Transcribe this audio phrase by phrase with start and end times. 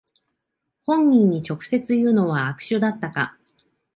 [0.87, 3.37] 本人に直接言うのは悪手だったか